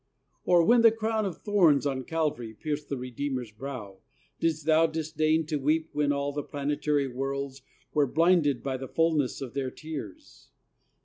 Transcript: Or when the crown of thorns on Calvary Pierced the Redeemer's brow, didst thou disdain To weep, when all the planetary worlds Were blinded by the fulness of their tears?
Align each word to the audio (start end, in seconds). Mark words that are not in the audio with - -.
Or 0.45 0.63
when 0.65 0.81
the 0.81 0.91
crown 0.91 1.27
of 1.27 1.43
thorns 1.43 1.85
on 1.85 2.05
Calvary 2.05 2.55
Pierced 2.55 2.89
the 2.89 2.97
Redeemer's 2.97 3.51
brow, 3.51 3.99
didst 4.39 4.65
thou 4.65 4.87
disdain 4.87 5.45
To 5.45 5.57
weep, 5.57 5.89
when 5.93 6.11
all 6.11 6.31
the 6.31 6.41
planetary 6.41 7.07
worlds 7.07 7.61
Were 7.93 8.07
blinded 8.07 8.63
by 8.63 8.77
the 8.77 8.87
fulness 8.87 9.41
of 9.41 9.53
their 9.53 9.69
tears? 9.69 10.49